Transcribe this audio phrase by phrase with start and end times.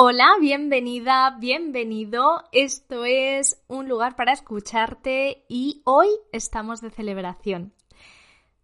[0.00, 2.44] Hola, bienvenida, bienvenido.
[2.52, 7.72] Esto es un lugar para escucharte y hoy estamos de celebración.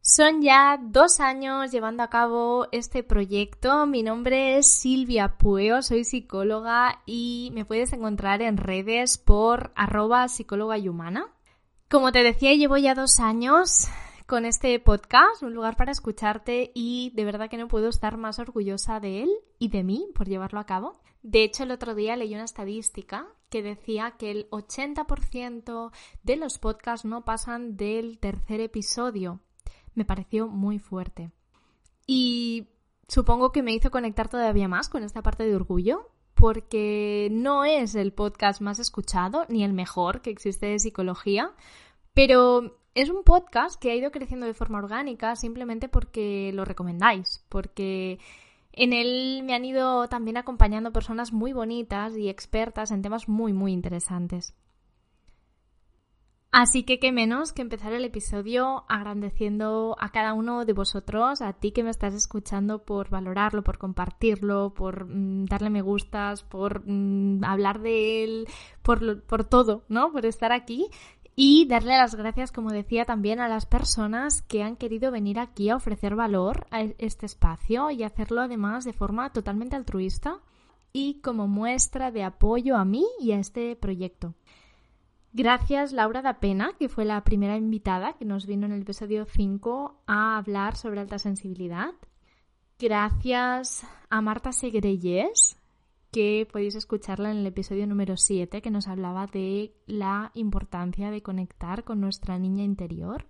[0.00, 3.84] Son ya dos años llevando a cabo este proyecto.
[3.84, 10.29] Mi nombre es Silvia Pueo, soy psicóloga y me puedes encontrar en redes por arroba
[10.29, 11.32] psicóloga y humana.
[11.91, 13.89] Como te decía, llevo ya dos años
[14.27, 18.39] con este podcast, un lugar para escucharte y de verdad que no puedo estar más
[18.39, 21.00] orgullosa de él y de mí por llevarlo a cabo.
[21.22, 25.90] De hecho, el otro día leí una estadística que decía que el 80%
[26.22, 29.40] de los podcasts no pasan del tercer episodio.
[29.94, 31.30] Me pareció muy fuerte.
[32.06, 32.69] Y
[33.08, 37.94] supongo que me hizo conectar todavía más con esta parte de orgullo, porque no es
[37.94, 41.52] el podcast más escuchado ni el mejor que existe de psicología,
[42.12, 47.44] pero es un podcast que ha ido creciendo de forma orgánica simplemente porque lo recomendáis,
[47.48, 48.19] porque
[48.72, 53.52] en él me han ido también acompañando personas muy bonitas y expertas en temas muy,
[53.52, 54.54] muy interesantes.
[56.56, 61.52] Así que qué menos que empezar el episodio agradeciendo a cada uno de vosotros, a
[61.54, 66.84] ti que me estás escuchando, por valorarlo, por compartirlo, por mm, darle me gustas, por
[66.86, 68.47] mm, hablar de él,
[68.82, 70.12] por, por todo, ¿no?
[70.12, 70.86] Por estar aquí
[71.36, 75.68] y darle las gracias, como decía, también a las personas que han querido venir aquí
[75.68, 80.41] a ofrecer valor a este espacio y hacerlo además de forma totalmente altruista
[80.92, 84.34] y como muestra de apoyo a mí y a este proyecto.
[85.32, 89.24] Gracias Laura da Pena, que fue la primera invitada que nos vino en el episodio
[89.24, 91.92] 5 a hablar sobre alta sensibilidad.
[92.78, 95.60] Gracias a Marta Segreyes,
[96.14, 101.24] que podéis escucharla en el episodio número 7 que nos hablaba de la importancia de
[101.24, 103.26] conectar con nuestra niña interior.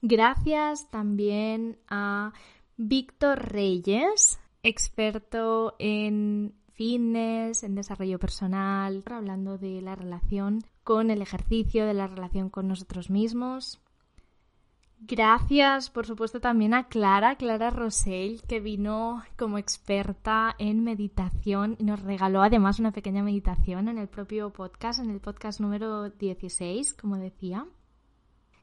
[0.00, 2.32] Gracias también a
[2.78, 11.84] Víctor Reyes, experto en fitness, en desarrollo personal, hablando de la relación con el ejercicio,
[11.84, 13.83] de la relación con nosotros mismos.
[15.00, 21.84] Gracias, por supuesto, también a Clara, Clara Rosell, que vino como experta en meditación y
[21.84, 26.94] nos regaló además una pequeña meditación en el propio podcast, en el podcast número 16,
[26.94, 27.66] como decía.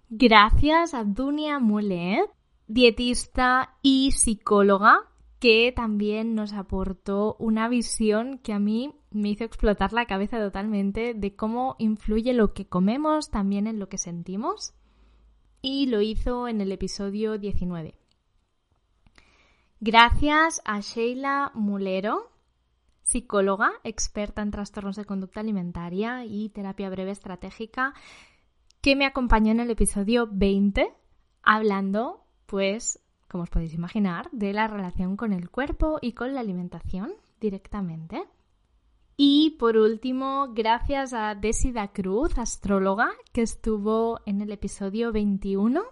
[0.09, 2.27] Gracias a Dunia Mulet,
[2.67, 9.93] dietista y psicóloga, que también nos aportó una visión que a mí me hizo explotar
[9.93, 14.73] la cabeza totalmente de cómo influye lo que comemos también en lo que sentimos
[15.61, 17.95] y lo hizo en el episodio 19.
[19.79, 22.31] Gracias a Sheila Mulero,
[23.03, 27.93] psicóloga, experta en trastornos de conducta alimentaria y terapia breve estratégica,
[28.81, 30.91] que me acompañó en el episodio 20
[31.43, 36.39] hablando, pues, como os podéis imaginar, de la relación con el cuerpo y con la
[36.39, 38.23] alimentación directamente.
[39.17, 45.83] Y por último, gracias a Desida Cruz, astróloga, que estuvo en el episodio 21,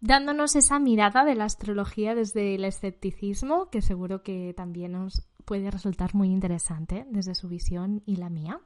[0.00, 5.70] dándonos esa mirada de la astrología desde el escepticismo, que seguro que también nos puede
[5.70, 8.60] resultar muy interesante desde su visión y la mía.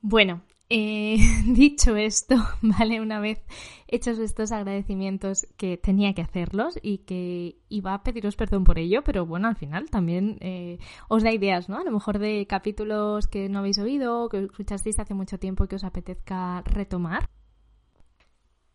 [0.00, 3.00] Bueno, eh, dicho esto, ¿vale?
[3.00, 3.40] Una vez
[3.86, 9.02] hechos estos agradecimientos que tenía que hacerlos y que iba a pediros perdón por ello,
[9.02, 11.78] pero bueno, al final también eh, os da ideas, ¿no?
[11.78, 15.76] A lo mejor de capítulos que no habéis oído, que escuchasteis hace mucho tiempo que
[15.76, 17.30] os apetezca retomar.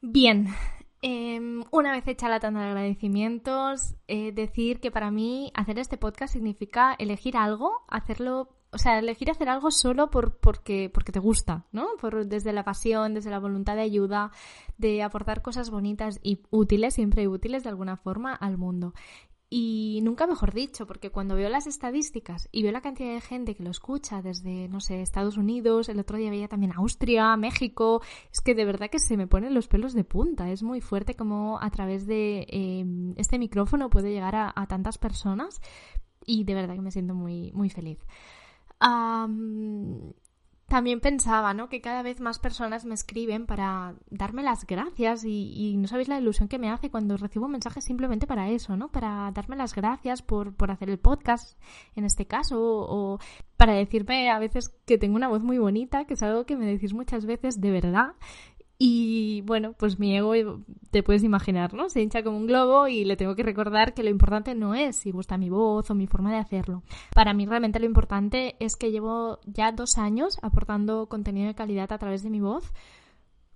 [0.01, 0.47] Bien,
[1.01, 5.97] em, una vez hecha la tanda de agradecimientos, eh, decir que para mí hacer este
[5.97, 11.19] podcast significa elegir algo, hacerlo o sea, elegir hacer algo solo por, porque, porque te
[11.19, 11.87] gusta, ¿no?
[11.99, 14.31] Por, desde la pasión, desde la voluntad de ayuda,
[14.77, 18.93] de aportar cosas bonitas y útiles, siempre útiles de alguna forma al mundo.
[19.55, 23.53] Y nunca mejor dicho, porque cuando veo las estadísticas y veo la cantidad de gente
[23.53, 28.01] que lo escucha desde, no sé, Estados Unidos, el otro día veía también Austria, México,
[28.31, 30.49] es que de verdad que se me ponen los pelos de punta.
[30.49, 34.97] Es muy fuerte como a través de em, este micrófono puede llegar a, a tantas
[34.97, 35.61] personas
[36.25, 37.99] y de verdad que me siento muy, muy feliz
[40.73, 41.69] también pensaba, ¿no?
[41.69, 46.19] Que cada vez más personas me escriben para darme las gracias y, no sabéis la
[46.19, 48.89] ilusión que me hace cuando recibo mensajes simplemente para eso, ¿no?
[48.91, 51.59] Para darme las gracias por, por hacer el podcast,
[51.95, 53.19] en este caso, o
[53.55, 56.65] para decirme a veces que tengo una voz muy bonita, que es algo que me
[56.65, 58.13] decís muchas veces de verdad
[58.85, 60.33] y bueno, pues mi ego,
[60.91, 61.87] te puedes imaginar, ¿no?
[61.87, 64.97] Se hincha como un globo y le tengo que recordar que lo importante no es
[64.97, 66.83] si gusta mi voz o mi forma de hacerlo.
[67.15, 71.93] Para mí realmente lo importante es que llevo ya dos años aportando contenido de calidad
[71.93, 72.73] a través de mi voz.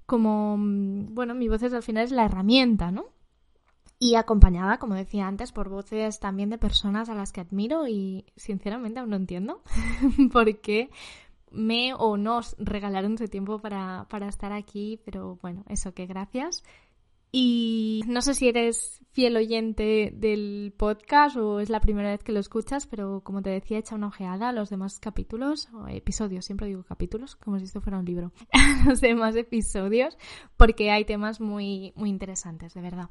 [0.06, 3.08] Como, bueno, mi voz es al final es la herramienta, ¿no?
[4.00, 8.26] y acompañada, como decía antes, por voces también de personas a las que admiro y
[8.36, 9.62] sinceramente aún no entiendo
[10.32, 10.90] por qué
[11.52, 16.64] me o nos regalaron ese tiempo para, para estar aquí, pero bueno, eso que gracias.
[17.32, 22.32] Y no sé si eres fiel oyente del podcast o es la primera vez que
[22.32, 26.46] lo escuchas, pero como te decía, echa una ojeada a los demás capítulos, o episodios,
[26.46, 30.18] siempre digo capítulos, como si esto fuera un libro, a los demás episodios,
[30.56, 33.10] porque hay temas muy, muy interesantes, de verdad.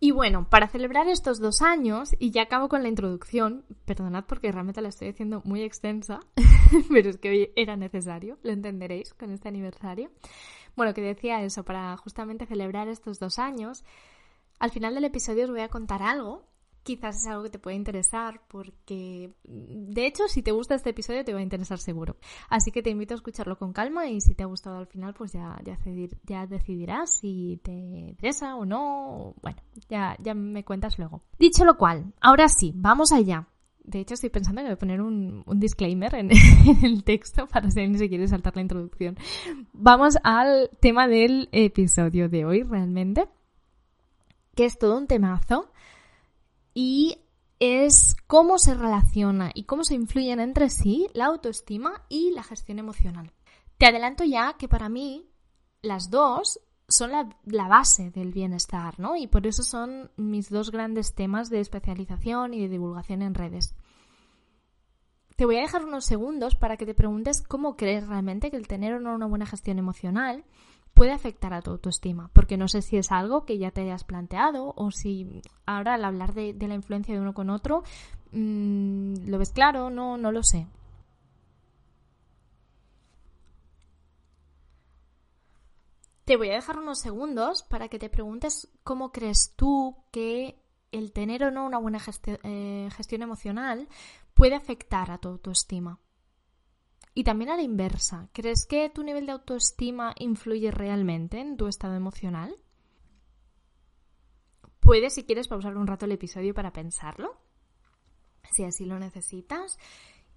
[0.00, 4.52] Y bueno, para celebrar estos dos años, y ya acabo con la introducción, perdonad porque
[4.52, 6.20] realmente la estoy haciendo muy extensa,
[6.90, 10.10] pero es que hoy era necesario, lo entenderéis con este aniversario.
[10.76, 13.84] Bueno, que decía eso, para justamente celebrar estos dos años,
[14.60, 16.44] al final del episodio os voy a contar algo
[16.82, 21.24] quizás es algo que te puede interesar porque de hecho si te gusta este episodio
[21.24, 22.16] te va a interesar seguro.
[22.48, 25.14] Así que te invito a escucharlo con calma y si te ha gustado al final
[25.14, 25.60] pues ya,
[26.24, 29.34] ya, decidirás si te interesa o no.
[29.42, 29.58] bueno,
[29.88, 31.22] ya, ya me cuentas luego.
[31.38, 33.46] Dicho lo cual, ahora sí, vamos allá.
[33.88, 36.30] De hecho, estoy pensando que voy a poner un, disclaimer en,
[36.82, 39.16] el texto para si se quiere saltar la introducción.
[39.72, 43.28] Vamos al tema del episodio de hoy, realmente,
[44.54, 45.70] que es todo un temazo
[46.80, 47.18] y
[47.58, 52.78] es cómo se relaciona y cómo se influyen entre sí la autoestima y la gestión
[52.78, 53.32] emocional.
[53.78, 55.28] Te adelanto ya que para mí
[55.82, 57.28] las dos son la,
[57.66, 59.16] base del bienestar, ¿no?
[59.16, 63.74] Y por eso son mis dos grandes temas de especialización y de divulgación en redes.
[65.34, 68.68] Te voy a dejar unos segundos para que te preguntes cómo crees realmente que el
[68.68, 70.44] tener o no una buena gestión emocional
[70.98, 74.02] puede afectar a tu autoestima, porque no sé si es algo que ya te hayas
[74.02, 77.84] planteado o si ahora al hablar de, la influencia de uno con otro,
[78.32, 79.90] mm, ¿lo ves claro?
[79.90, 80.66] No, no lo sé.
[86.24, 90.60] Te voy a dejar unos segundos para que te preguntes cómo crees tú que
[90.90, 92.00] el tener o no una buena
[92.42, 93.88] eh, gestión emocional
[94.34, 96.00] puede afectar a tu autoestima.
[97.18, 101.66] Y también a la inversa, ¿crees que tu nivel de autoestima influye realmente en tu
[101.66, 102.54] estado emocional?
[104.78, 107.36] Puedes, si quieres, pausar un rato el episodio para pensarlo,
[108.52, 109.80] si así lo necesitas.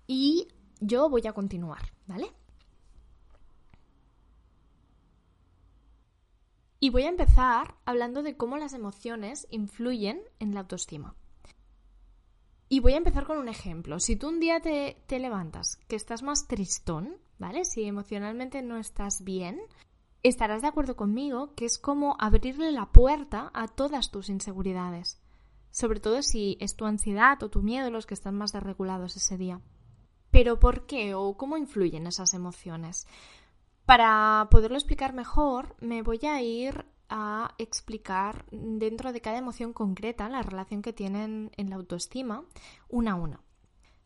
[0.07, 0.48] Y
[0.80, 2.33] yo voy a continuar, ¿vale?
[6.80, 11.16] Y voy a empezar hablando de cómo las emociones influyen en la autoestima.
[12.73, 14.00] Y voy a empezar con un ejemplo.
[14.00, 17.65] Si tú un día te, levantas que estás más tristón, ¿vale?
[17.65, 19.59] Si emocionalmente no estás bien,
[20.23, 25.21] estarás de acuerdo conmigo que es como abrirle la puerta a todas tus inseguridades.
[25.71, 29.38] Sobre todo si es tu ansiedad o tu miedo los que están más desregulados ese
[29.38, 29.59] día.
[30.31, 33.06] Pero ¿por qué o cómo influyen esas emociones?
[33.85, 40.29] Para poderlo explicar mejor, me voy a ir a explicar dentro de cada emoción concreta
[40.29, 42.45] la relación que tienen en la autoestima
[42.89, 43.41] una a una.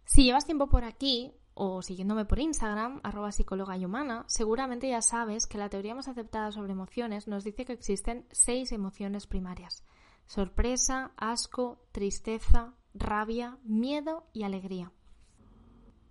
[0.05, 5.01] Si llevas tiempo por aquí o siguiéndome por Instagram, arroba psicóloga y humana, seguramente ya
[5.01, 9.83] sabes que la teoría más aceptada sobre emociones nos dice que existen seis emociones primarias.
[10.25, 14.91] Sorpresa, asco, tristeza, rabia, miedo y alegría.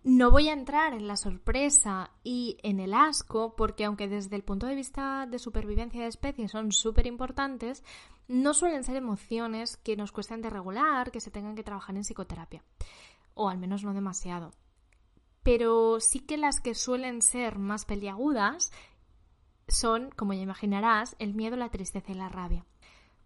[0.04, 4.44] No voy a entrar en la sorpresa y en el asco porque aunque desde el
[4.44, 7.82] punto de vista de supervivencia de especies son súper importantes,
[8.28, 12.02] no suelen ser emociones que nos cuesten de regular, que se tengan que trabajar en
[12.02, 12.62] psicoterapia.
[13.32, 14.52] O al menos no demasiado.
[15.42, 18.72] Pero sí que las que suelen ser más peliagudas
[19.68, 22.66] son, como ya imaginarás, el miedo, la tristeza y la rabia.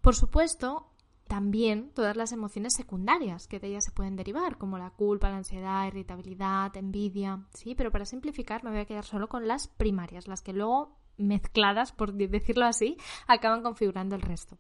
[0.00, 0.86] Por supuesto,
[1.28, 5.36] también todas las emociones secundarias que de ellas se pueden derivar, como la culpa, la
[5.36, 10.26] ansiedad, irritabilidad, envidia, sí, pero para simplificar me voy a quedar solo con las primarias,
[10.26, 14.58] las que luego mezcladas, por decirlo así, acaban configurando el resto.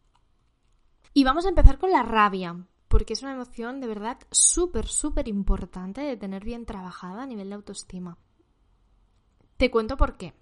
[1.14, 5.26] Y vamos a empezar con la rabia, porque es una emoción de verdad súper, súper
[5.28, 8.18] importante de tener bien trabajada a nivel de autoestima.
[9.56, 10.34] Te cuento por qué.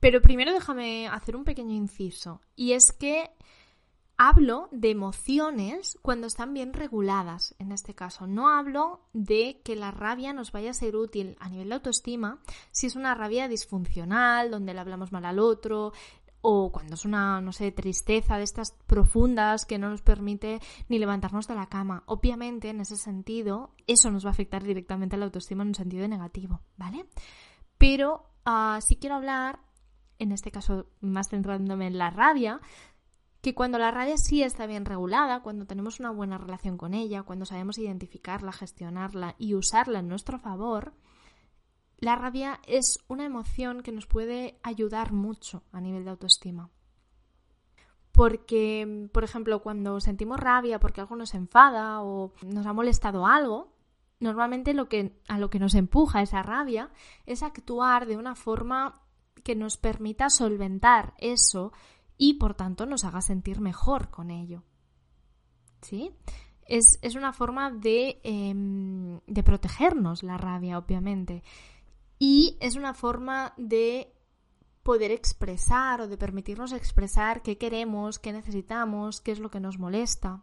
[0.00, 3.30] Pero primero déjame hacer un pequeño inciso, y es que
[4.24, 8.28] hablo de emociones cuando están bien reguladas, en este caso.
[8.28, 12.38] No hablo de que la rabia nos vaya a ser útil a nivel de autoestima
[12.70, 15.92] si es una rabia disfuncional, donde le hablamos mal al otro,
[16.40, 21.00] o cuando es una, no sé, tristeza de estas profundas que no nos permite ni
[21.00, 22.04] levantarnos de la cama.
[22.06, 25.74] Obviamente, en ese sentido, eso nos va a afectar directamente a la autoestima en un
[25.74, 27.06] sentido negativo, ¿vale?
[27.76, 29.58] Pero uh, sí quiero hablar,
[30.20, 32.60] en este caso más centrándome en la rabia,
[33.42, 37.24] que cuando la rabia sí está bien regulada, cuando tenemos una buena relación con ella,
[37.24, 40.94] cuando sabemos identificarla, gestionarla y usarla en nuestro favor,
[41.98, 46.70] la rabia es una emoción que nos puede ayudar mucho a nivel de autoestima.
[48.12, 53.72] Porque, por ejemplo, cuando sentimos rabia porque algo nos enfada o nos ha molestado algo,
[54.20, 56.90] normalmente lo que, a lo que nos empuja esa rabia
[57.26, 59.00] es actuar de una forma
[59.42, 61.72] que nos permita solventar eso
[62.18, 64.62] y por tanto nos haga sentir mejor con ello.
[65.80, 66.12] ¿Sí?
[66.66, 71.42] Es, una forma de, em, de protegernos la rabia, obviamente.
[72.18, 74.12] Y es una forma de
[74.82, 79.78] poder expresar o de permitirnos expresar qué queremos, qué necesitamos, qué es lo que nos
[79.78, 80.42] molesta.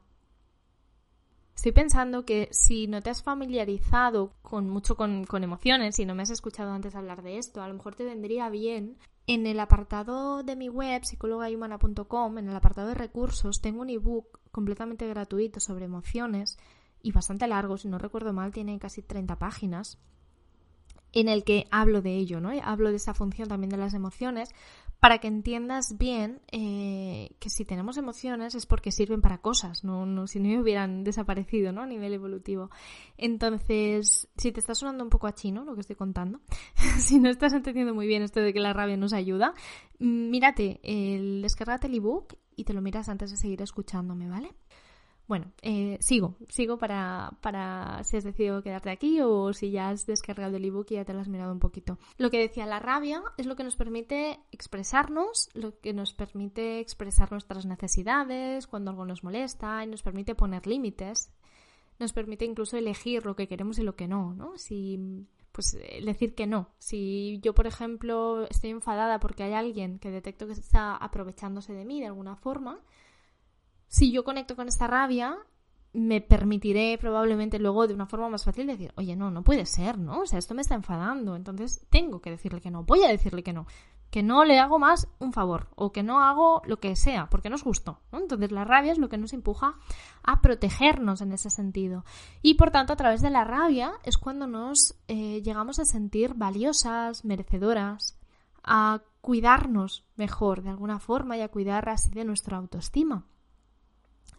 [1.56, 6.24] Estoy pensando que si no te has familiarizado con mucho con, emociones y no me
[6.24, 8.98] has escuchado antes hablar de esto, a lo mejor te vendría bien
[9.30, 14.40] en el apartado de mi web, psicologahumana.com, en el apartado de recursos, tengo un ebook
[14.52, 16.58] completamente gratuito sobre emociones
[17.04, 20.00] y bastante largo, si no recuerdo mal, tiene casi 30 páginas,
[21.12, 22.50] en el que hablo de ello, ¿no?
[22.64, 24.50] Hablo de esa función también de las emociones,
[25.00, 30.06] para que entiendas bien eh, que si tenemos emociones es porque sirven para cosas, no,
[30.06, 31.82] no, si no hubieran desaparecido ¿no?
[31.82, 32.70] a nivel evolutivo.
[33.18, 36.42] Entonces, si te está sonando un poco a chino lo que estoy contando,
[37.00, 39.54] si no estás entendiendo muy bien esto de que la rabia nos ayuda,
[40.00, 44.54] mírate, el, descargate el ebook y te lo miras antes de seguir escuchándome, ¿vale?
[45.30, 50.08] Bueno, eh, sigo, sigo para, para si has decidido quedarte aquí o si ya has
[50.08, 52.00] descargado el ebook y ya te lo has mirado un poquito.
[52.18, 56.80] Lo que decía, la rabia es lo que nos permite expresarnos, lo que nos permite
[56.80, 61.32] expresar nuestras necesidades cuando algo nos molesta y nos permite poner límites,
[62.00, 64.58] nos permite incluso elegir lo que queremos y lo que no, ¿no?
[64.58, 66.70] Si pues decir que no.
[66.80, 71.86] Si yo, por ejemplo, estoy enfadada porque hay alguien que detecto que está aprovechándose de
[71.86, 72.80] mí de alguna forma,
[73.90, 75.36] si yo conecto con esta rabia,
[75.94, 79.98] me permitiré probablemente luego de una forma más fácil decir, oye, no, no puede ser,
[79.98, 80.22] ¿no?
[80.22, 83.42] O sea, esto me está enfadando, entonces tengo que decirle que no, voy a decirle
[83.42, 83.66] que no,
[84.12, 87.50] que no le hago más un favor o que no hago lo que sea, porque
[87.50, 88.20] no es justo, ¿no?
[88.20, 89.76] Entonces la rabia es lo que nos empuja
[90.22, 92.06] a protegernos en ese sentido.
[92.44, 96.36] Y por tanto, a través de la rabia es cuando nos eh, llegamos a sentir
[96.36, 98.20] valiosas, merecedoras,
[98.64, 103.26] a cuidarnos mejor de alguna forma y a cuidar así de nuestra autoestima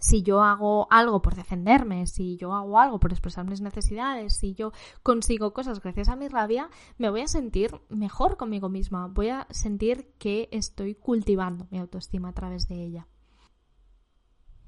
[0.00, 4.54] si yo hago algo por defenderme, si yo hago algo por expresar mis necesidades, si
[4.54, 9.28] yo consigo cosas gracias a mi rabia, me voy a sentir mejor conmigo misma, voy
[9.28, 13.07] a sentir que estoy cultivando mi autoestima a través de ella.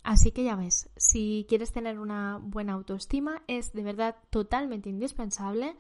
[0.03, 5.77] Así que ya ves, si quieres tener una buena autoestima, es de verdad totalmente indispensable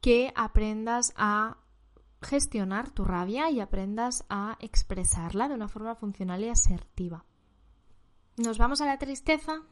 [0.00, 1.58] que aprendas a
[2.22, 7.24] gestionar tu rabia y aprendas a expresarla de una forma funcional y asertiva.
[8.36, 9.62] Nos vamos a la tristeza.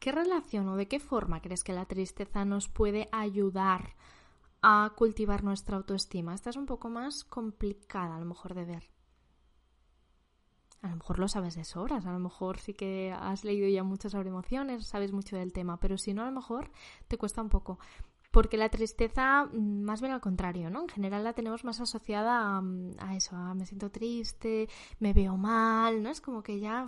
[0.00, 3.94] ¿Qué relación o de qué forma crees que la tristeza nos puede ayudar
[4.62, 6.34] a cultivar nuestra autoestima?
[6.34, 8.90] Esta es un poco más complicada a lo mejor de ver.
[10.80, 13.84] A lo mejor lo sabes de sobras, a lo mejor sí que has leído ya
[13.84, 16.70] mucho sobre emociones, sabes mucho del tema, pero si no, a lo mejor
[17.08, 17.78] te cuesta un poco.
[18.30, 20.82] Porque la tristeza, mm, más bien al contrario, ¿no?
[20.82, 22.62] En general la tenemos más asociada
[22.98, 24.68] a, eso, a me siento triste,
[25.00, 26.10] me veo mal, ¿no?
[26.10, 26.86] Es como que ya,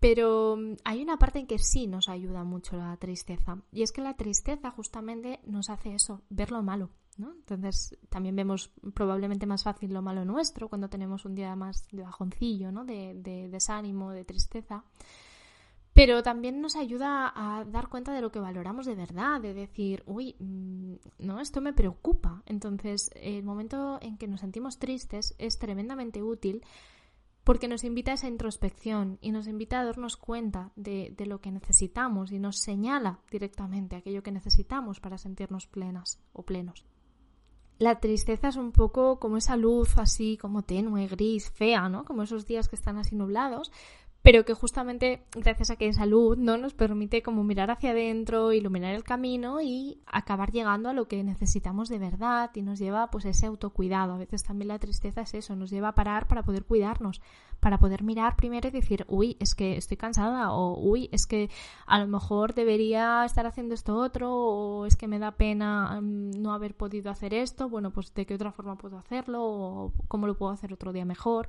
[0.00, 3.58] pero mm, hay una parte en que sí nos ayuda mucho la tristeza.
[3.70, 6.90] Y es que la tristeza justamente nos hace eso, ver lo malo.
[7.18, 7.32] ¿no?
[7.32, 12.02] Entonces también vemos probablemente más fácil lo malo nuestro cuando tenemos un día más de
[12.02, 12.84] bajoncillo, ¿no?
[12.84, 14.84] de, de desánimo, de tristeza.
[15.92, 20.02] Pero también nos ayuda a dar cuenta de lo que valoramos de verdad, de decir,
[20.06, 22.42] uy, mm, no, esto me preocupa.
[22.46, 26.62] Entonces, el momento en que nos sentimos tristes es tremendamente útil
[27.44, 31.50] porque nos invita a esa introspección y nos invita a darnos cuenta de, lo que
[31.50, 36.84] necesitamos y nos señala directamente aquello que necesitamos para sentirnos plenas o plenos.
[37.78, 42.04] La tristeza es un poco como esa luz así como tenue, gris, fea, ¿no?
[42.04, 43.72] Como esos días que están así nublados,
[44.22, 48.52] pero que justamente gracias a que esa luz no nos permite como mirar hacia adentro,
[48.52, 53.10] iluminar el camino y acabar llegando a lo que necesitamos de verdad y nos lleva
[53.10, 54.12] pues ese autocuidado.
[54.12, 57.22] A veces también la tristeza es eso, nos lleva a parar para poder cuidarnos,
[57.60, 61.48] para poder mirar primero y decir, uy, es que estoy cansada o uy, es que
[61.86, 66.42] a lo mejor debería estar haciendo esto otro o es que me da pena mm,
[66.42, 70.26] no haber podido hacer esto, bueno, pues de qué otra forma puedo hacerlo o cómo
[70.26, 71.48] lo puedo hacer otro día mejor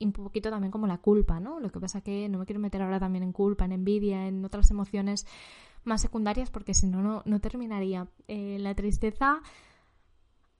[0.00, 1.60] un poquito también como la culpa, ¿no?
[1.60, 4.44] Lo que pasa que no me quiero meter ahora también en culpa, en envidia, en
[4.44, 5.26] otras emociones
[5.84, 8.08] más secundarias porque si no, no terminaría.
[8.28, 9.40] Eh, la tristeza,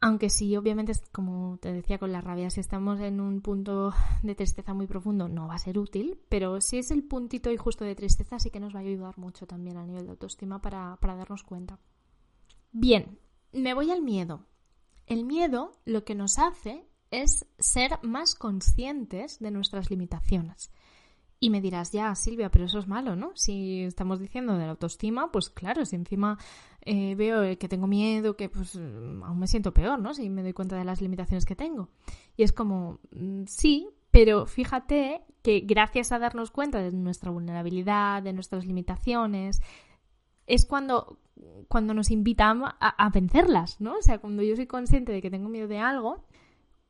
[0.01, 4.35] aunque sí, obviamente, como te decía con la rabia, si estamos en un punto de
[4.35, 7.85] tristeza muy profundo, no va a ser útil, pero si es el puntito y justo
[7.85, 10.97] de tristeza, sí que nos va a ayudar mucho también a nivel de autoestima para,
[11.01, 11.79] para darnos cuenta.
[12.73, 13.19] Bien,
[13.53, 14.47] me voy al miedo.
[15.07, 16.89] El miedo lo que nos hace
[17.23, 20.73] es ser más conscientes de nuestras limitaciones.
[21.41, 23.33] Y me dirás, ya, Silvia, pero eso es malo, ¿no?
[23.35, 26.39] Si estamos diciendo de la autoestima, pues claro, si encima
[26.81, 30.15] eh, veo que tengo miedo, que pues aún me siento peor, ¿no?
[30.15, 31.91] Si me doy cuenta de las limitaciones que tengo.
[32.37, 38.23] Y es como, mm, sí, pero fíjate que gracias a darnos cuenta de nuestra vulnerabilidad,
[38.23, 39.61] de nuestras limitaciones,
[40.47, 41.19] es cuando,
[41.69, 43.97] cuando nos invitamos a, vencerlas, ¿no?
[43.99, 46.25] O sea, cuando yo soy consciente de que tengo miedo de algo,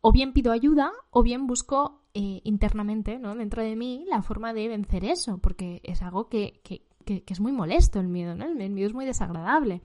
[0.06, 3.34] o bien pido ayuda, o bien busco eh, internamente, ¿no?
[3.34, 7.40] Dentro de mí, la forma de vencer eso, porque es algo que, que, que, es
[7.40, 8.44] muy molesto el miedo, ¿no?
[8.44, 9.80] El miedo es muy desagradable.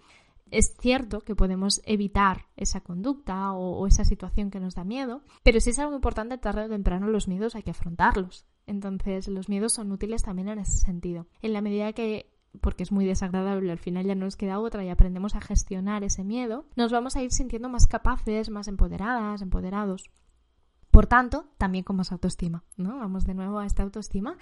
[0.52, 5.62] Es cierto que podemos evitar esa conducta o, esa situación que nos da miedo, pero
[5.62, 8.46] si es algo importante, tarde o temprano los miedos hay que afrontarlos.
[8.68, 11.28] Entonces, los miedos son útiles también en ese sentido.
[11.42, 12.30] En la medida que
[12.62, 16.04] porque es muy desagradable, al final ya no nos queda otra y aprendemos a gestionar
[16.04, 20.10] ese miedo, nos vamos a ir sintiendo más capaces, más empoderadas, empoderados.
[20.92, 22.98] Por tanto, también con más autoestima, ¿no?
[22.98, 24.38] Vamos de nuevo a esta autoestima,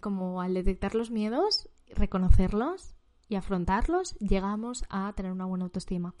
[0.00, 2.94] como al detectar los miedos, reconocerlos
[3.28, 6.14] y afrontarlos, llegamos a tener una buena autoestima.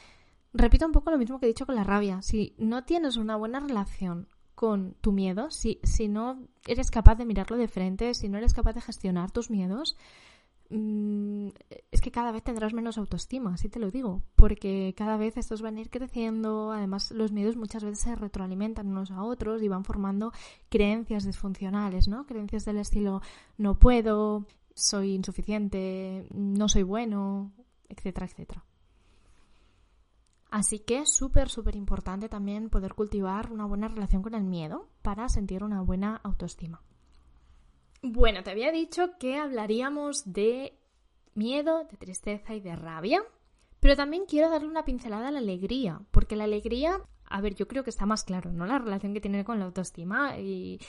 [0.52, 2.22] Repito un poco lo mismo que he dicho con la rabia.
[2.22, 7.24] Si no tienes una buena relación con tu miedo, si, si no eres capaz de
[7.24, 9.96] mirarlo de frente, si no eres capaz de gestionar tus miedos,
[10.70, 15.62] es que cada vez tendrás menos autoestima, así te lo digo, porque cada vez estos
[15.62, 19.68] van a ir creciendo, además los miedos muchas veces se retroalimentan unos a otros y
[19.68, 20.32] van formando
[20.68, 22.24] creencias disfuncionales, ¿no?
[22.24, 23.20] Creencias del estilo
[23.58, 27.50] no puedo, soy insuficiente, no soy bueno,
[27.88, 28.64] etcétera, etcétera.
[30.52, 34.88] Así que es súper, súper importante también poder cultivar una buena relación con el miedo
[35.02, 36.80] para sentir una buena autoestima.
[38.02, 40.78] Bueno, te había dicho que hablaríamos de
[41.34, 43.22] miedo, de tristeza y de rabia,
[43.78, 47.68] pero también quiero darle una pincelada a la alegría, porque la alegría, a ver, yo
[47.68, 48.66] creo que está más claro, ¿no?
[48.66, 50.80] La relación que tiene con la autoestima y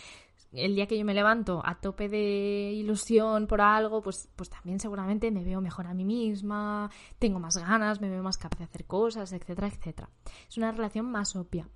[0.54, 4.80] el día que yo me levanto a tope de ilusión por algo, pues, pues también
[4.80, 6.90] seguramente me veo mejor a mí misma,
[7.20, 10.10] tengo más ganas, me veo más capaz de hacer cosas, etcétera, etcétera.
[10.50, 11.70] Es una relación más obvia.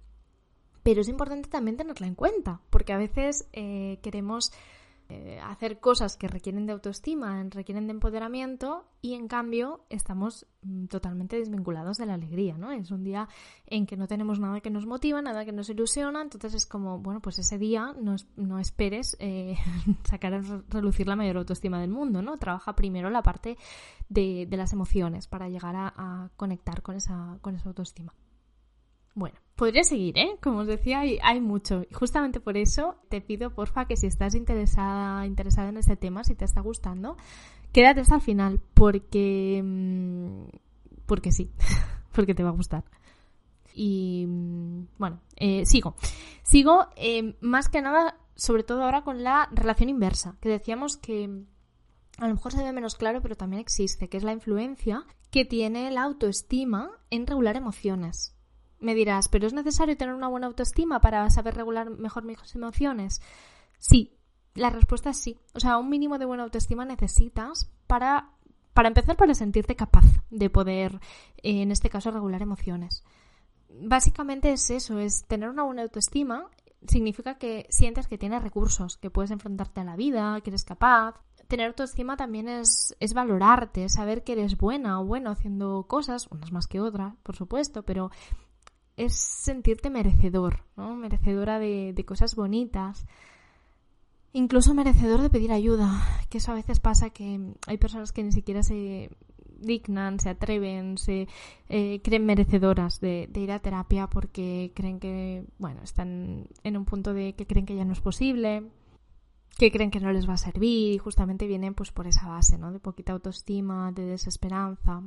[0.83, 4.51] Pero es importante también tenerla en cuenta, porque a veces eh, queremos
[5.07, 10.85] eh, hacer cosas que requieren de autoestima, requieren de empoderamiento y en cambio estamos mm,
[10.85, 12.71] totalmente desvinculados de la alegría, ¿no?
[12.71, 13.29] Es un día
[13.67, 16.97] en que no tenemos nada que nos motiva, nada que nos ilusiona, entonces es como,
[16.97, 19.55] bueno, pues ese día no, no esperes eh,
[20.05, 22.37] sacar a relucir la mayor autoestima del mundo, ¿no?
[22.37, 23.57] Trabaja primero la parte
[24.09, 28.13] de, las emociones para llegar a, a conectar con esa, con esa autoestima.
[29.15, 30.37] Bueno, podría seguir, ¿eh?
[30.41, 31.83] Como os decía, hay, mucho.
[31.89, 36.25] Y justamente por eso te pido, porfa, que si estás interesada, interesada en este tema,
[36.25, 37.15] si te está gustando,
[37.71, 39.61] quédate hasta el final, porque.
[39.63, 40.47] Mm,
[41.05, 41.51] porque sí,
[42.13, 42.83] porque te va a gustar.
[43.73, 45.95] Y mm, bueno, eh, sigo.
[46.43, 51.45] Sigo eh, más que nada, sobre todo ahora con la relación inversa, que decíamos que
[52.17, 55.45] a lo mejor se ve menos claro, pero también existe, que es la influencia que
[55.45, 58.34] tiene la autoestima en regular emociones.
[58.79, 63.21] Me dirás, ¿pero es necesario tener una buena autoestima para saber regular mejor mis emociones?
[63.79, 64.17] Sí,
[64.53, 65.37] la respuesta es sí.
[65.53, 68.31] O sea, un mínimo de buena autoestima necesitas para,
[68.73, 70.99] para empezar, para sentirte capaz de poder,
[71.43, 73.03] eh, en este caso, regular emociones.
[73.69, 76.49] Básicamente es eso, es tener una buena autoestima
[76.87, 81.15] significa que sientes que tienes recursos, que puedes enfrentarte a la vida, que eres capaz.
[81.47, 86.51] Tener autoestima también es, es valorarte, saber que eres buena o bueno haciendo cosas, unas
[86.51, 88.09] más que otras, por supuesto, pero
[88.97, 90.95] es sentirte merecedor, ¿no?
[90.95, 93.05] Merecedora de, cosas bonitas.
[94.33, 98.31] Incluso merecedor de pedir ayuda, que eso a veces pasa que hay personas que ni
[98.31, 99.09] siquiera se
[99.59, 101.29] dignan, se atreven, se
[101.69, 106.83] eh, creen merecedoras de, de, ir a terapia porque creen que, bueno, están en un
[106.83, 108.63] punto de que creen que ya no es posible,
[109.57, 112.57] que creen que no les va a servir y justamente vienen pues por esa base,
[112.57, 112.71] ¿no?
[112.71, 115.01] De poquita autoestima, de desesperanza,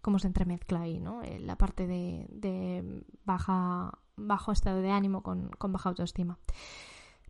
[0.00, 1.22] cómo se entremezcla ahí, ¿no?
[1.22, 6.38] Eh, la parte de, baja, bajo estado de ánimo con, baja autoestima.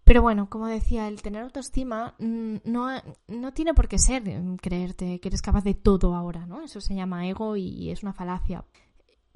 [0.05, 2.89] Pero bueno, como decía, el tener autoestima mm, no,
[3.29, 4.25] no, tiene por qué ser
[4.61, 6.61] creerte que eres capaz de todo ahora, ¿no?
[6.63, 8.65] Eso se llama ego y es una falacia.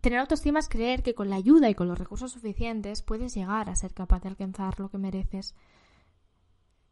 [0.02, 3.70] Tener autoestima es creer que con la ayuda y con los recursos suficientes puedes llegar
[3.70, 5.54] a ser capaz de alcanzar lo que mereces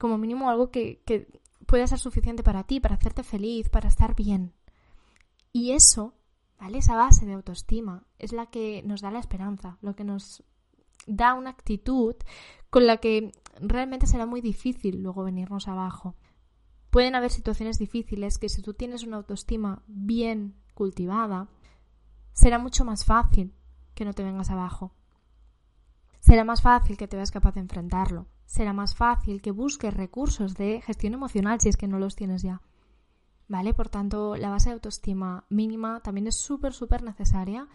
[0.03, 1.01] como mínimo algo que,
[1.65, 4.53] pueda ser suficiente para ti, para hacerte feliz, para estar bien.
[5.53, 6.13] Y eso,
[6.59, 6.79] ¿vale?
[6.79, 10.43] Esa base de autoestima es la que nos da la esperanza, lo que nos
[11.07, 12.17] da una actitud
[12.69, 16.17] con la que realmente será muy difícil luego venirnos abajo.
[16.91, 21.49] Pueden haber situaciones difíciles que si tú tienes una autoestima bien cultivada,
[22.33, 23.55] será mucho más fácil
[23.95, 24.97] que no te vengas abajo.
[26.23, 28.29] Será más fácil que te veas capaz de enfrentarlo.
[28.47, 32.43] Será más fácil que busques recursos de gestión emocional si es que no los tienes
[32.43, 32.63] ya.
[33.49, 33.75] ¿Vale?
[33.75, 37.67] Por tanto, la base de autoestima mínima también es súper, súper necesaria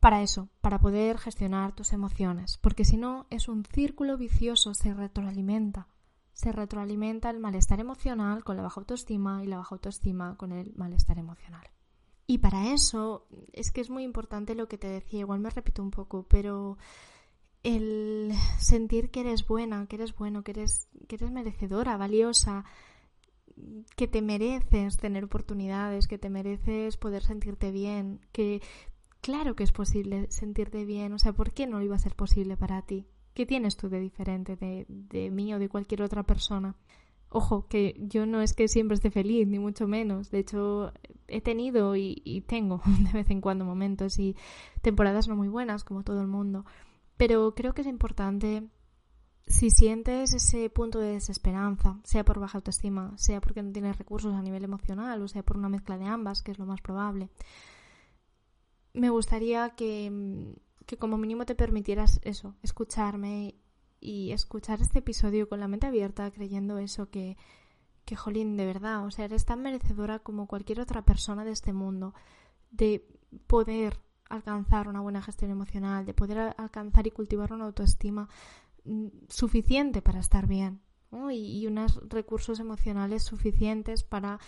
[0.00, 2.56] para eso, para poder gestionar tus emociones.
[2.62, 5.86] Porque si no, es un círculo vicioso, se retroalimenta.
[6.32, 10.72] Se retroalimenta el malestar emocional con la baja autoestima y la baja autoestima con el
[10.76, 11.68] malestar emocional.
[12.26, 15.82] Y para eso es que es muy importante lo que te decía, igual me repito
[15.82, 16.78] un poco, pero
[17.64, 22.64] el sentir que eres buena, que eres bueno, que eres, que eres merecedora, valiosa,
[23.96, 28.62] que te mereces tener oportunidades, que te mereces poder sentirte bien, que
[29.20, 32.56] claro que es posible sentirte bien, o sea, ¿por qué no iba a ser posible
[32.56, 33.06] para ti?
[33.32, 36.76] ¿Qué tienes tú de diferente de, de mí o de cualquier otra persona?
[37.30, 40.30] Ojo, que yo no es que siempre esté feliz, ni mucho menos.
[40.30, 40.92] De hecho,
[41.26, 42.80] he tenido y, y tengo
[43.12, 44.36] de vez en cuando momentos y
[44.82, 46.64] temporadas no muy buenas, como todo el mundo.
[47.16, 48.68] Pero creo que es importante,
[49.46, 54.34] si sientes ese punto de desesperanza, sea por baja autoestima, sea porque no tienes recursos
[54.34, 57.30] a nivel emocional, o sea por una mezcla de ambas, que es lo más probable,
[58.94, 63.56] me gustaría que, que como mínimo te permitieras eso, escucharme
[64.00, 67.36] y escuchar este episodio con la mente abierta, creyendo eso, que,
[68.04, 71.72] que jolín, de verdad, o sea, eres tan merecedora como cualquier otra persona de este
[71.72, 72.14] mundo,
[72.70, 73.06] de
[73.46, 74.00] poder
[74.34, 78.28] alcanzar una buena gestión emocional, de poder alcanzar y cultivar una autoestima
[78.84, 80.80] mm, suficiente para estar bien
[81.30, 84.38] y, unos recursos emocionales suficientes para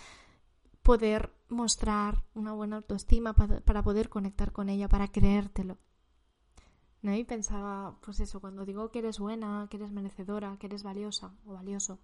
[0.83, 5.77] poder mostrar una buena autoestima, para, poder conectar con ella, para creértelo.
[7.01, 7.13] ¿No?
[7.13, 11.35] Y pensaba, pues eso, cuando digo que eres buena, que eres merecedora, que eres valiosa
[11.45, 11.99] o valioso,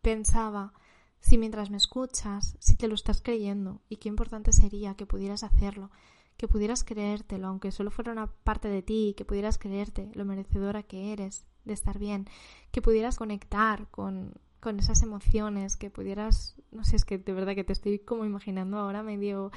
[0.00, 0.72] pensaba
[1.20, 5.42] si mientras me escuchas, si te lo estás creyendo y qué importante sería que pudieras
[5.42, 5.90] hacerlo,
[6.38, 10.84] que pudieras creértelo, aunque solo fuera una parte de ti, que pudieras creerte lo merecedora
[10.84, 12.26] que eres de estar bien,
[12.70, 17.56] que pudieras conectar con, con esas emociones, que pudieras, no sé, es que de verdad
[17.56, 19.50] que te estoy como imaginando ahora medio,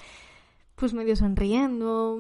[0.76, 2.18] pues medio sonriendo,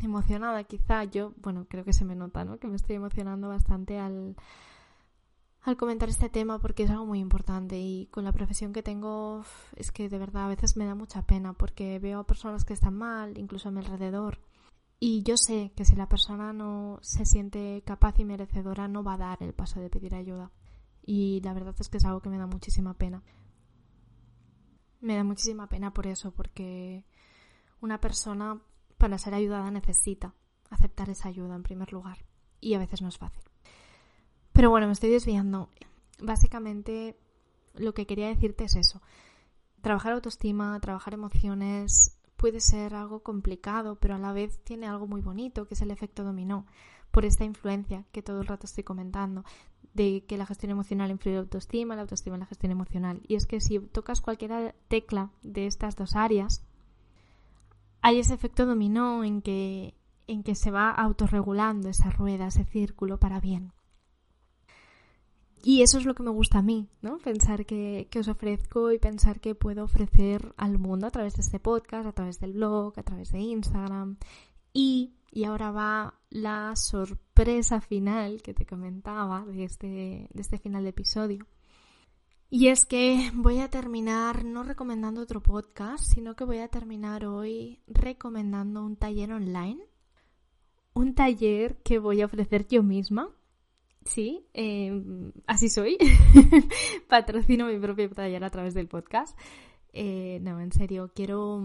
[0.00, 2.58] emocionada quizá, yo, bueno, creo que se me nota, ¿no?
[2.58, 4.36] Que me estoy emocionando bastante al,
[5.68, 9.44] al comentar este tema porque es algo muy importante y con la profesión que tengo
[9.76, 12.72] es que de verdad a veces me da mucha pena porque veo a personas que
[12.72, 14.40] están mal, incluso a mi alrededor.
[14.98, 19.14] Y yo sé que si la persona no se siente capaz y merecedora no va
[19.14, 20.50] a dar el paso de pedir ayuda.
[21.04, 23.22] Y la verdad es que es algo que me da muchísima pena.
[25.00, 27.04] Me da muchísima pena por eso, porque
[27.80, 28.60] una persona
[28.96, 30.34] para ser ayudada necesita
[30.70, 32.24] aceptar esa ayuda en primer lugar.
[32.60, 33.47] Y a veces no es fácil.
[34.58, 35.68] Pero bueno, me estoy desviando.
[36.20, 37.16] Básicamente
[37.76, 39.00] lo que quería decirte es eso.
[39.82, 45.20] Trabajar autoestima, trabajar emociones puede ser algo complicado, pero a la vez tiene algo muy
[45.20, 46.66] bonito, que es el efecto dominó,
[47.12, 49.44] por esta influencia que todo el rato estoy comentando,
[49.94, 53.22] de que la gestión emocional influye en la autoestima, la autoestima en la gestión emocional.
[53.28, 56.64] Y es que si tocas cualquier tecla de estas dos áreas,
[58.02, 59.94] hay ese efecto dominó en que,
[60.26, 63.72] en que se va autorregulando esa rueda, ese círculo para bien.
[65.62, 67.18] Y eso es lo que me gusta a mí, ¿no?
[67.18, 71.58] Pensar que, os ofrezco y pensar que puedo ofrecer al mundo a través de este
[71.58, 74.18] podcast, a través del blog, a través de Instagram.
[74.72, 80.84] Y, y ahora va la sorpresa final que te comentaba de este, de este final
[80.84, 81.46] de episodio.
[82.50, 87.26] Y es que voy a terminar no recomendando otro podcast, sino que voy a terminar
[87.26, 89.82] hoy recomendando un taller online.
[90.94, 93.28] Un taller que voy a ofrecer yo misma
[94.08, 95.98] Sí, em, así soy.
[97.08, 99.38] Patrocino mi propio taller a través del podcast.
[99.92, 101.62] Eh, no, en serio, quiero,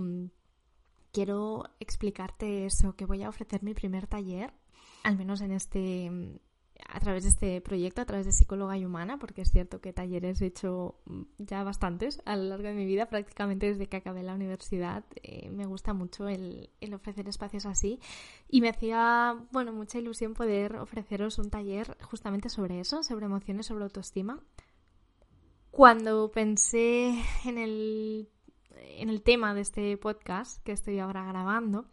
[1.14, 4.54] quiero explicarte eso, que voy a ofrecer mi primer taller,
[5.04, 6.12] al menos en este,
[6.88, 9.94] a través de este proyecto, a través de Psicóloga y Humana, porque es cierto que
[9.94, 10.96] talleres he hecho
[11.38, 15.04] ya bastantes a lo largo de mi vida, prácticamente desde que acabé la universidad.
[15.24, 18.00] Eh, me gusta mucho el, el, ofrecer espacios así
[18.48, 23.66] y me hacía, bueno, mucha ilusión poder ofreceros un taller justamente sobre eso, sobre emociones,
[23.66, 24.42] sobre autoestima.
[25.72, 28.30] Cuando pensé en el,
[28.76, 31.88] en el tema de este podcast que estoy ahora grabando,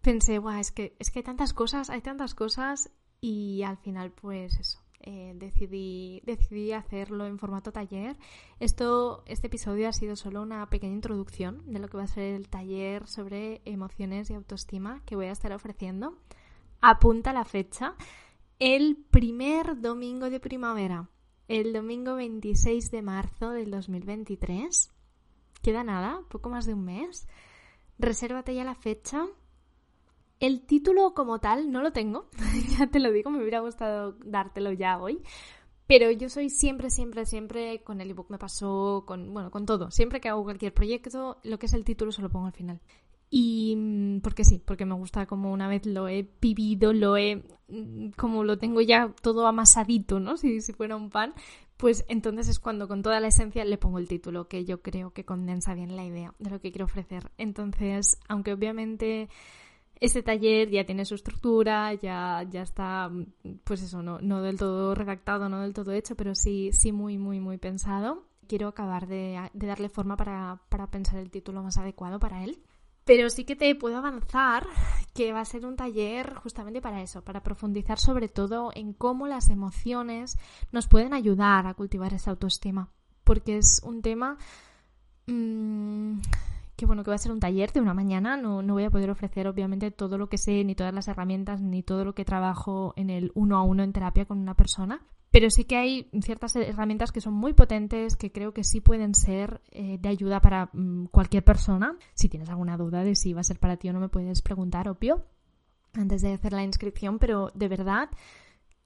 [0.00, 4.12] pensé, Buah, es que, es que hay tantas cosas, hay tantas cosas y al final
[4.12, 4.78] pues eso.
[5.02, 8.16] Eh, decidí, decidí hacerlo en formato taller.
[8.58, 12.34] Esto, este episodio ha sido solo una pequeña introducción de lo que va a ser
[12.34, 16.18] el taller sobre emociones y autoestima que voy a estar ofreciendo.
[16.82, 17.94] Apunta la fecha.
[18.58, 21.08] El primer domingo de primavera,
[21.48, 24.92] el domingo 26 de marzo del 2023.
[25.62, 27.26] Queda nada, poco más de un mes.
[27.98, 29.26] Resérvate ya la fecha
[30.40, 32.28] El título como tal no lo tengo,
[32.78, 35.22] ya te lo digo, me hubiera gustado dártelo ya hoy,
[35.86, 39.90] pero yo soy siempre, siempre, siempre con el ebook me pasó, con, bueno, con todo.
[39.90, 42.80] Siempre que hago cualquier proyecto, lo que es el título se lo pongo al final.
[43.28, 47.44] Y mm, porque sí, porque me gusta como una vez lo he vivido, lo he,
[47.68, 50.36] mm, como lo tengo ya todo amasadito, ¿no?
[50.36, 51.34] Si, si fuera un pan,
[51.76, 55.12] pues entonces es cuando con toda la esencia le pongo el título, que yo creo
[55.12, 57.30] que condensa bien la idea de lo que quiero ofrecer.
[57.36, 59.28] Entonces, aunque obviamente
[60.00, 63.10] este taller ya tiene su estructura, ya, ya está,
[63.64, 67.18] pues eso, no, no del todo redactado, no del todo hecho, pero sí, sí muy,
[67.18, 68.24] muy, muy pensado.
[68.48, 72.62] Quiero acabar de, darle forma para, para pensar el título más adecuado para él.
[73.04, 74.66] Pero sí que te puedo avanzar
[75.14, 79.26] que va a ser un taller justamente para eso, para profundizar sobre todo en cómo
[79.26, 80.38] las emociones
[80.72, 82.90] nos pueden ayudar a cultivar esa autoestima.
[83.24, 84.38] Porque es un tema
[85.26, 86.20] mmm,
[86.80, 88.38] que bueno, que va a ser un taller de una mañana.
[88.38, 91.60] No, no voy a poder ofrecer obviamente todo lo que sé, ni todas las herramientas,
[91.60, 95.02] ni todo lo que trabajo en el uno a uno en terapia con una persona.
[95.30, 99.14] Pero sí que hay ciertas herramientas que son muy potentes, que creo que sí pueden
[99.14, 101.98] ser eh, de ayuda para mm, cualquier persona.
[102.14, 104.40] Si tienes alguna duda de si va a ser para ti o no, me puedes
[104.40, 105.26] preguntar, obvio,
[105.92, 108.08] antes de hacer la inscripción, pero de verdad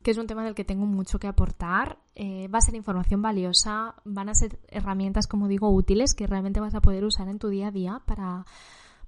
[0.05, 1.99] que es un tema del que tengo mucho que aportar.
[2.15, 6.61] Eh, va a ser información valiosa, van a ser herramientas, como digo, útiles que realmente
[6.61, 8.45] vas a poder usar en tu día a día para,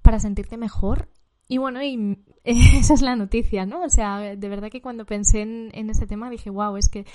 [0.01, 1.07] para sentirte mejor
[1.47, 3.83] y bueno, y esa es la noticia, ¿no?
[3.83, 7.05] O sea, de verdad que cuando pensé en, en este tema dije, wow, es que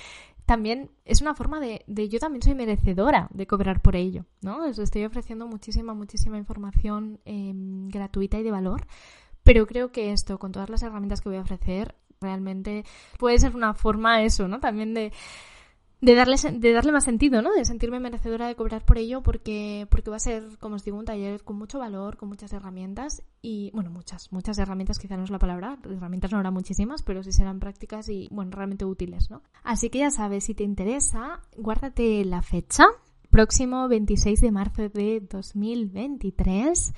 [0.45, 4.65] también es una forma de, de, yo también soy merecedora de cobrar por ello, ¿no?
[4.65, 8.87] Os estoy ofreciendo muchísima, muchísima información em, gratuita y de valor,
[9.43, 12.83] pero creo que esto, con todas las herramientas que voy a ofrecer, realmente
[13.19, 14.59] puede ser una forma eso, ¿no?
[14.59, 15.11] También de
[16.03, 17.53] de darle, de darle más sentido, ¿no?
[17.53, 20.97] De sentirme merecedora de cobrar por ello porque, porque va a ser, como os digo,
[20.97, 25.23] un taller con mucho valor, con muchas herramientas y, bueno, muchas, muchas herramientas, quizá no
[25.23, 29.31] es la palabra, herramientas no habrá muchísimas, pero sí serán prácticas y, bueno, realmente útiles,
[29.31, 29.43] ¿no?
[29.63, 32.83] Así que ya sabes, si te interesa, guárdate la fecha,
[33.29, 36.93] próximo 26 de marzo de 2023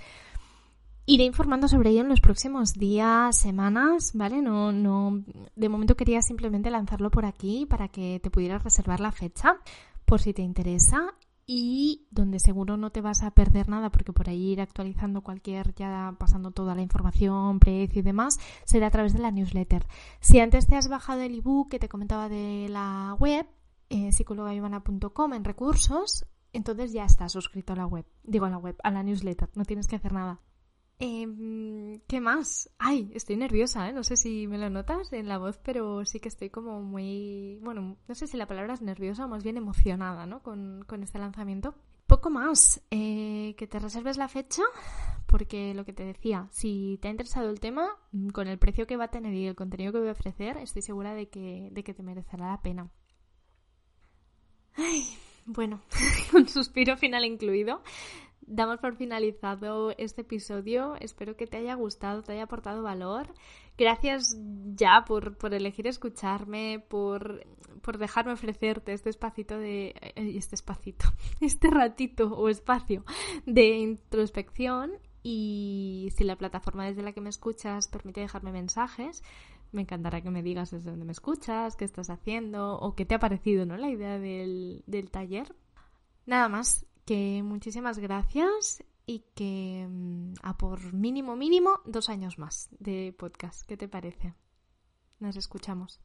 [1.08, 4.42] Iré informando sobre ello en los próximos días, semanas, ¿vale?
[4.42, 5.24] No, no,
[5.56, 9.58] de momento quería simplemente lanzarlo por aquí para que te pudieras reservar la fecha
[10.06, 11.14] por si te interesa
[11.46, 15.76] y donde seguro no te vas a perder nada porque por ahí ir actualizando cualquier,
[15.76, 19.86] ya pasando toda la información, precio y demás, será a través de la newsletter.
[20.22, 23.46] Si antes te has bajado el ebook que te comentaba de la web,
[23.92, 24.10] eh,
[25.36, 29.04] en recursos, entonces ya estás suscrito a la web, digo a la web, a la
[29.04, 30.42] newsletter, no tienes que hacer nada.
[31.00, 32.70] Eh, ¿Qué más?
[32.78, 33.94] Ay, estoy nerviosa, ¿eh?
[33.94, 37.60] No sé si me lo notas en la voz, pero sí que estoy como muy...
[37.62, 40.42] Bueno, no sé si la palabra es nerviosa o más bien emocionada, ¿no?
[40.42, 41.76] Con, con este lanzamiento.
[42.08, 42.82] Poco más.
[42.92, 44.64] Eh, que te reserves la fecha,
[45.26, 48.88] porque lo que te decía, si te ha interesado el tema, mm, con el precio
[48.88, 51.70] que va a tener y el contenido que voy a ofrecer, estoy segura de que,
[51.72, 52.90] de que te merecerá la pena.
[54.76, 55.06] Ay,
[55.46, 55.82] bueno,
[56.34, 57.82] un suspiro final incluido
[58.48, 60.96] damos por finalizado este episodio.
[61.00, 63.34] Espero que te haya gustado, te haya aportado valor.
[63.78, 64.38] Gracias
[64.76, 67.46] ya por, por elegir escucharme, por,
[67.82, 69.94] por, dejarme ofrecerte este espacito de.
[70.16, 71.06] Eh, este espacito,
[71.42, 73.04] este ratito o espacio
[73.46, 74.94] de introspección.
[75.24, 79.24] Y si la plataforma desde la que me escuchas permite dejarme mensajes,
[79.72, 83.16] me encantará que me digas desde dónde me escuchas, qué estás haciendo o qué te
[83.16, 83.76] ha parecido ¿no?
[83.76, 85.56] la idea del, del taller.
[86.28, 92.70] Nada más, que muchísimas gracias y que mm, a por mínimo, mínimo, dos años más
[92.80, 93.62] de podcast.
[93.64, 94.34] ¿Qué te parece?
[95.20, 96.02] Nos escuchamos.